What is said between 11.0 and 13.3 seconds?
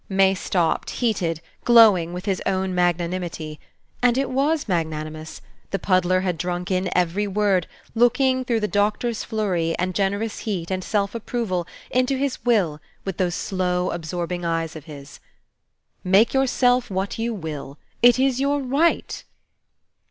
approval, into his will, with